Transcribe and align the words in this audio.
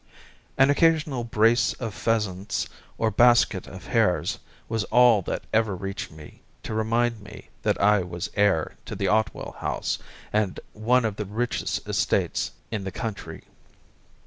An 0.57 0.71
occasional 0.71 1.23
brace 1.23 1.73
of 1.73 1.93
pheasants, 1.93 2.67
or 2.97 3.11
basket 3.11 3.67
of 3.67 3.85
hares, 3.85 4.39
was 4.67 4.83
all 4.85 5.21
that 5.21 5.43
ever 5.53 5.75
reached 5.75 6.09
me 6.09 6.41
to 6.63 6.73
remind 6.73 7.21
me 7.21 7.49
that 7.61 7.79
I 7.79 8.01
was 8.01 8.31
heir 8.33 8.77
to 8.87 9.07
Otwell 9.07 9.57
House 9.59 9.99
and 10.33 10.59
one 10.73 11.05
of 11.05 11.17
the 11.17 11.25
richest 11.25 11.87
estates 11.87 12.49
in 12.71 12.83
the 12.83 12.91
country. 12.91 13.43